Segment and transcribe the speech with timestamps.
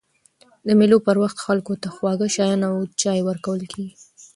[0.67, 3.95] د مېلو پر وخت خلکو ته خواږه شيان او چای ورکول کېږي.